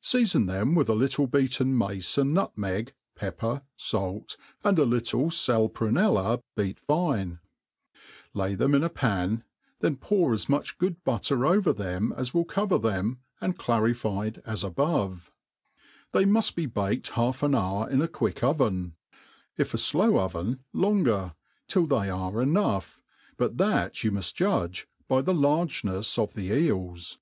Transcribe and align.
Sea&n 0.00 0.46
them 0.46 0.76
with 0.76 0.88
a 0.88 0.94
little 0.94 1.26
beaten 1.26 1.76
mace 1.76 2.16
and 2.16 2.32
nutmeg, 2.32 2.94
pepper, 3.16 3.62
fait, 3.76 4.36
and 4.62 4.78
a 4.78 4.84
little 4.84 5.28
fal 5.28 5.68
prunella 5.68 6.40
beat 6.54 6.78
fine; 6.78 7.40
lay 8.32 8.54
them 8.54 8.76
in 8.76 8.84
a 8.84 8.88
pan, 8.88 9.42
then 9.80 9.96
poorras 9.96 10.48
much 10.48 10.78
good 10.78 11.02
butter 11.02 11.44
over 11.44 11.72
them 11.72 12.14
as 12.16 12.32
will 12.32 12.44
cover 12.44 12.78
them, 12.78 13.18
and 13.40 13.58
clarified 13.58 14.40
as 14.46 14.62
above* 14.62 15.32
They 16.12 16.26
muft 16.26 16.54
be 16.54 16.66
baked 16.66 17.08
half 17.18 17.42
an 17.42 17.56
hour 17.56 17.90
in 17.90 18.00
a 18.00 18.06
quick 18.06 18.44
oven; 18.44 18.94
if 19.56 19.74
a 19.74 19.78
flow 19.78 20.18
oven 20.20 20.60
longer, 20.72 21.34
till 21.66 21.86
they 21.86 22.08
are 22.08 22.40
enough, 22.40 23.02
but 23.36 23.58
that 23.58 24.04
you 24.04 24.12
muft.judge 24.12 24.86
by 25.08 25.22
the 25.22 25.34
largenefs 25.34 26.16
of 26.20 26.34
the 26.34 26.56
eels. 26.56 27.18